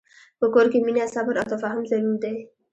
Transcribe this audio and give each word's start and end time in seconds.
په 0.39 0.45
کور 0.53 0.65
کې 0.71 0.79
مینه، 0.85 1.03
صبر، 1.13 1.33
او 1.39 1.45
تفاهم 1.53 1.81
ضرور 1.91 2.15
دي. 2.23 2.33